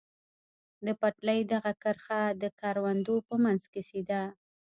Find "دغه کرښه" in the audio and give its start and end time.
1.53-2.21